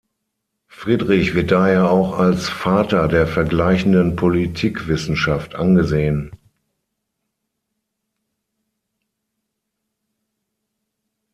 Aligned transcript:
Friedrich 0.67 1.35
wird 1.35 1.51
daher 1.51 1.91
auch 1.91 2.17
als 2.17 2.49
„Vater“ 2.49 3.07
der 3.07 3.27
Vergleichenden 3.27 4.15
Politikwissenschaft 4.15 5.53
angesehen. 5.53 6.31